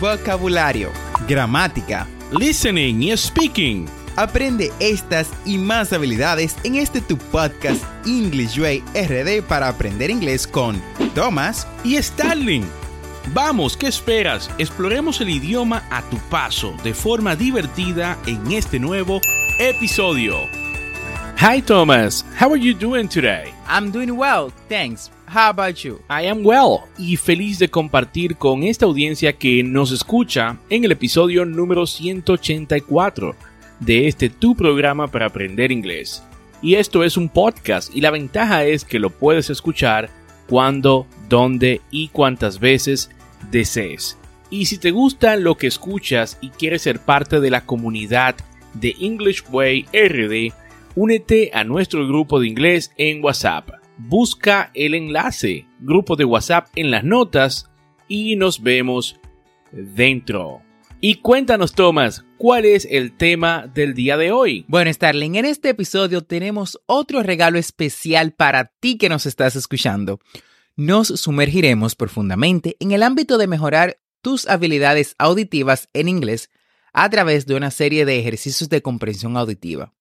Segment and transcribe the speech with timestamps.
[0.00, 0.90] vocabulario,
[1.28, 2.06] gramática.
[2.32, 3.86] listening y speaking.
[4.16, 10.46] Aprende estas y más habilidades en este tu podcast English Way RD para aprender inglés
[10.46, 10.80] con
[11.14, 11.66] Thomas.
[11.84, 12.64] y Starling.
[13.34, 14.50] Vamos, ¿qué esperas?
[14.58, 19.20] Exploremos el idioma a tu paso de forma divertida en este nuevo
[19.58, 20.48] episodio.
[21.38, 23.52] Hi Thomas, how are you doing today?
[23.68, 25.10] I'm doing well, thanks.
[25.28, 26.00] How about you?
[26.08, 30.92] I am well y feliz de compartir con esta audiencia que nos escucha en el
[30.92, 33.34] episodio número 184
[33.80, 36.22] de este tu programa para aprender inglés.
[36.62, 40.10] Y esto es un podcast y la ventaja es que lo puedes escuchar
[40.48, 43.10] cuando, dónde y cuántas veces
[43.50, 44.16] desees.
[44.48, 48.36] Y si te gusta lo que escuchas y quieres ser parte de la comunidad
[48.74, 50.54] de English Way RD,
[50.94, 53.85] únete a nuestro grupo de inglés en WhatsApp.
[53.98, 57.70] Busca el enlace, grupo de WhatsApp en las notas
[58.08, 59.18] y nos vemos
[59.72, 60.62] dentro.
[61.00, 64.64] Y cuéntanos, Thomas, ¿cuál es el tema del día de hoy?
[64.68, 70.20] Bueno, Starling, en este episodio tenemos otro regalo especial para ti que nos estás escuchando.
[70.74, 76.50] Nos sumergiremos profundamente en el ámbito de mejorar tus habilidades auditivas en inglés
[76.92, 79.92] a través de una serie de ejercicios de comprensión auditiva.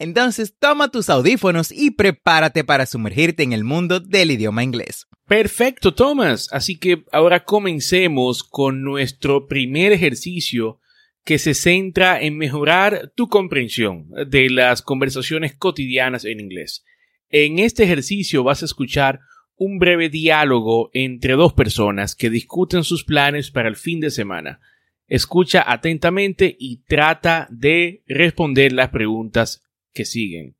[0.00, 5.06] Entonces, toma tus audífonos y prepárate para sumergirte en el mundo del idioma inglés.
[5.28, 6.48] Perfecto, Thomas.
[6.52, 10.80] Así que ahora comencemos con nuestro primer ejercicio
[11.22, 16.82] que se centra en mejorar tu comprensión de las conversaciones cotidianas en inglés.
[17.28, 19.20] En este ejercicio vas a escuchar
[19.54, 24.60] un breve diálogo entre dos personas que discuten sus planes para el fin de semana.
[25.08, 29.62] Escucha atentamente y trata de responder las preguntas
[29.94, 30.54] que siguen.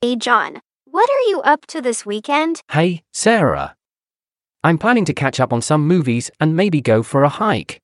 [0.00, 2.62] Hey John, what are you up to this weekend?
[2.70, 3.76] Hey, Sarah.
[4.64, 7.80] I'm planning to catch up on some movies and maybe go for a hike.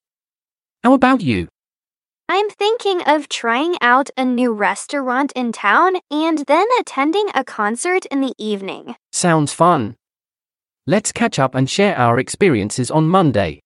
[0.84, 1.48] How about you?
[2.28, 8.04] I'm thinking of trying out a new restaurant in town and then attending a concert
[8.06, 8.96] in the evening.
[9.12, 9.96] Sounds fun.
[10.86, 13.60] Let's catch up and share our experiences on Monday.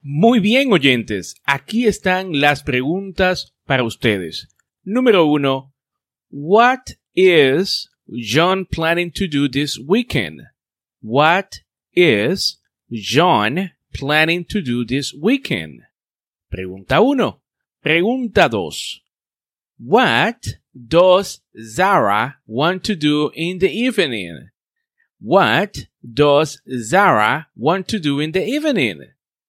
[0.00, 1.34] Muy bien, oyentes.
[1.44, 4.48] Aquí están las preguntas para ustedes.
[4.84, 5.74] Número uno.
[6.30, 10.42] What is John planning to do this weekend?
[11.02, 12.60] What is
[12.90, 15.82] John planning to do this weekend?
[16.48, 17.42] Pregunta uno.
[17.82, 19.02] Pregunta dos.
[19.78, 24.50] What does Zara want to do in the evening?
[25.20, 29.02] What does Zara want to do in the evening?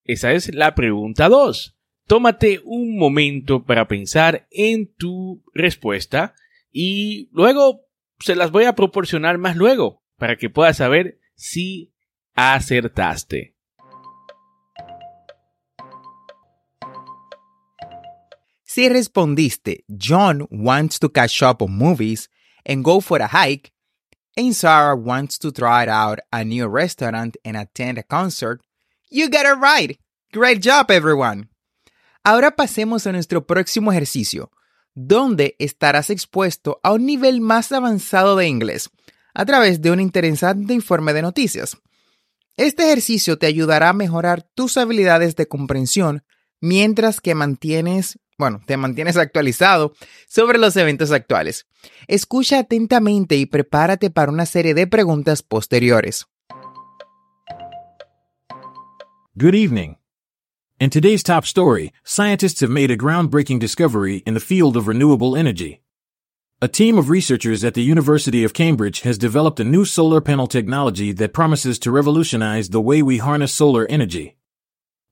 [0.09, 1.77] Esa es la pregunta 2.
[2.07, 6.33] Tómate un momento para pensar en tu respuesta
[6.71, 7.81] y luego
[8.19, 11.93] se las voy a proporcionar más luego para que puedas saber si
[12.33, 13.55] acertaste.
[18.63, 22.31] Si respondiste, John wants to catch up on movies
[22.65, 23.71] and go for a hike,
[24.35, 28.59] and Sarah wants to try out a new restaurant and attend a concert,
[29.09, 29.99] you got it right.
[30.31, 31.49] Great job, everyone.
[32.23, 34.51] Ahora pasemos a nuestro próximo ejercicio,
[34.93, 38.89] donde estarás expuesto a un nivel más avanzado de inglés
[39.33, 41.77] a través de un interesante informe de noticias.
[42.57, 46.23] Este ejercicio te ayudará a mejorar tus habilidades de comprensión
[46.59, 49.93] mientras que mantienes, bueno, te mantienes actualizado
[50.27, 51.67] sobre los eventos actuales.
[52.07, 56.27] Escucha atentamente y prepárate para una serie de preguntas posteriores.
[59.37, 59.97] Good evening.
[60.79, 65.35] In today's top story, scientists have made a groundbreaking discovery in the field of renewable
[65.35, 65.83] energy.
[66.63, 70.47] A team of researchers at the University of Cambridge has developed a new solar panel
[70.47, 74.35] technology that promises to revolutionize the way we harness solar energy.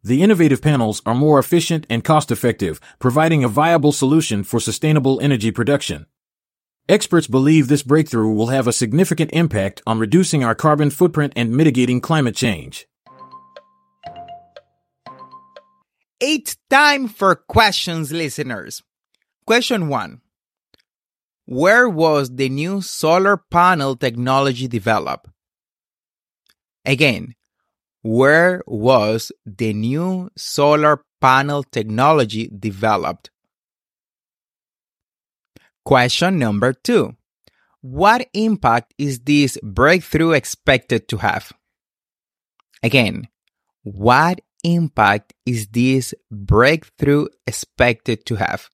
[0.04, 5.22] The innovative panels are more efficient and cost effective, providing a viable solution for sustainable
[5.22, 6.08] energy production.
[6.90, 11.56] Experts believe this breakthrough will have a significant impact on reducing our carbon footprint and
[11.56, 12.88] mitigating climate change.
[16.20, 18.82] It's time for questions, listeners.
[19.46, 20.22] Question one
[21.46, 25.28] Where was the new solar panel technology developed?
[26.86, 27.36] Again,
[28.02, 33.30] where was the new solar panel technology developed?
[35.86, 37.16] Question number two
[37.82, 41.54] What impact is this breakthrough expected to have?
[42.82, 43.28] Again,
[43.84, 44.42] what
[44.76, 48.70] impact is this breakthrough expected to have?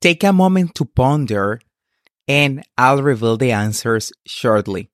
[0.00, 1.60] Take a moment to ponder,
[2.26, 4.90] and I'll reveal the answers shortly.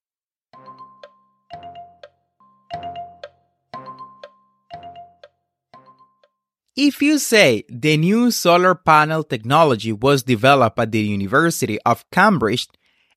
[6.77, 12.69] If you say the new solar panel technology was developed at the University of Cambridge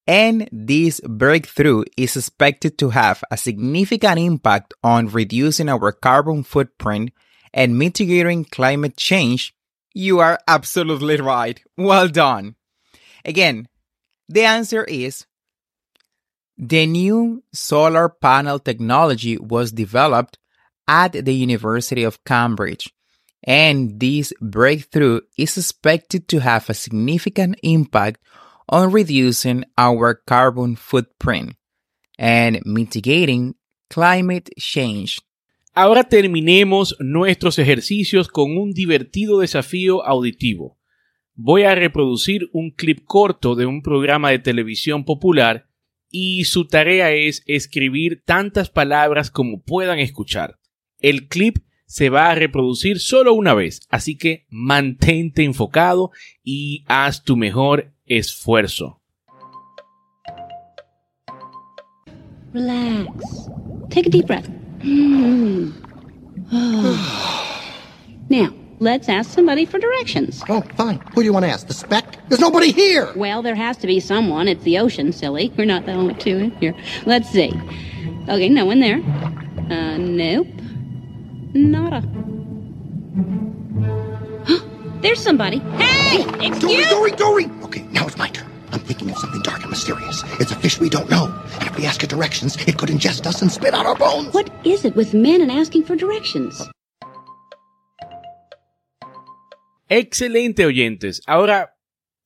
[0.05, 7.11] and this breakthrough is expected to have a significant impact on reducing our carbon footprint
[7.53, 9.53] and mitigating climate change,
[9.93, 11.61] you are absolutely right.
[11.77, 12.55] Well done.
[13.23, 13.69] Again,
[14.27, 15.25] the answer is
[16.57, 20.37] the new solar panel technology was developed
[20.87, 22.93] at the University of Cambridge,
[23.43, 28.19] and this breakthrough is expected to have a significant impact
[28.67, 31.55] on reducing our carbon footprint
[32.17, 33.55] and mitigating
[33.89, 35.19] climate change.
[35.75, 40.77] Ahora terminemos nuestros ejercicios con un divertido desafío auditivo.
[41.35, 45.67] Voy a reproducir un clip corto de un programa de televisión popular
[46.11, 50.59] y su tarea es escribir tantas palabras como puedan escuchar.
[50.99, 51.57] El clip
[51.87, 56.11] se va a reproducir solo una vez, así que mantente enfocado
[56.43, 58.95] y haz tu mejor esfuerzo.
[62.53, 63.09] Relax.
[63.89, 64.47] Take a deep breath.
[68.29, 70.43] now, let's ask somebody for directions.
[70.49, 70.99] Oh, fine.
[71.13, 71.67] Who do you want to ask?
[71.67, 72.17] The spec?
[72.29, 73.11] There's nobody here!
[73.15, 74.47] Well, there has to be someone.
[74.47, 75.51] It's the ocean, silly.
[75.57, 76.75] We're not the only two in here.
[77.05, 77.51] Let's see.
[78.29, 79.01] Okay, no one there.
[79.69, 80.47] Uh, nope.
[81.53, 82.03] Nada.
[85.03, 85.59] There's somebody.
[85.59, 86.23] Hey!
[86.23, 87.45] Dory, Excuse Dory, Dory!
[87.63, 88.49] Okay, now it's my turn.
[88.71, 90.23] I'm thinking of something dark and mysterious.
[90.39, 91.25] It's a fish we don't know.
[91.59, 94.33] And if we ask it directions, it could ingest us and spit out our bones.
[94.33, 96.69] What is it with men and asking for directions?
[99.89, 101.21] Excelente oyentes.
[101.27, 101.75] Ahora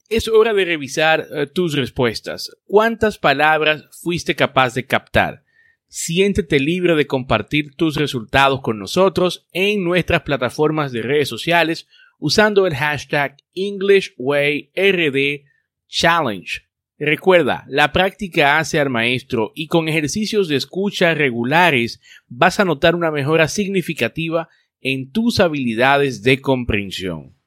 [0.07, 2.51] es hora de revisar eh, tus respuestas.
[2.68, 5.41] ¿Cuántas palabras fuiste capaz de captar?
[5.88, 11.88] Siéntete libre de compartir tus resultados con nosotros en nuestras plataformas de redes sociales
[12.18, 15.46] usando el hashtag EnglishWayRD
[15.88, 16.62] Challenge.
[17.00, 22.96] Recuerda, la práctica hace al maestro y con ejercicios de escucha regulares vas a notar
[22.96, 24.50] una mejora significativa
[24.81, 27.38] en tus habilidades de comprensión.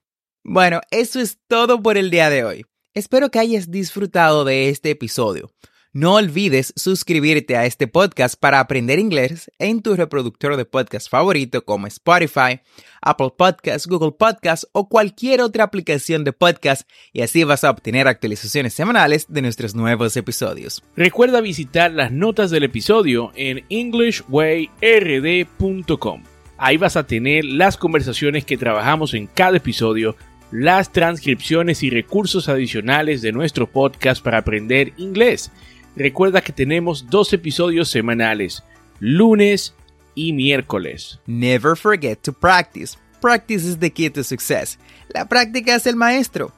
[0.43, 2.65] Bueno, eso es todo por el día de hoy.
[2.95, 5.53] Espero que hayas disfrutado de este episodio.
[5.93, 11.65] No olvides suscribirte a este podcast para aprender inglés en tu reproductor de podcast favorito
[11.65, 12.61] como Spotify,
[13.03, 18.07] Apple Podcasts, Google Podcasts o cualquier otra aplicación de podcast y así vas a obtener
[18.07, 20.81] actualizaciones semanales de nuestros nuevos episodios.
[20.95, 26.23] Recuerda visitar las notas del episodio en englishwayrd.com.
[26.57, 30.15] Ahí vas a tener las conversaciones que trabajamos en cada episodio,
[30.53, 35.51] las transcripciones y recursos adicionales de nuestro podcast para aprender inglés.
[35.97, 38.63] Recuerda que tenemos dos episodios semanales,
[38.99, 39.75] lunes
[40.15, 41.21] y miércoles.
[41.27, 42.97] Never forget to practice.
[43.21, 44.79] Practice is the key to success.
[45.09, 46.53] La práctica es el maestro.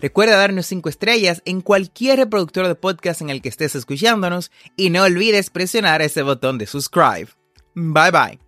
[0.00, 4.90] Recuerda darnos 5 estrellas en cualquier reproductor de podcast en el que estés escuchándonos y
[4.90, 7.28] no olvides presionar ese botón de subscribe.
[7.74, 8.47] Bye bye.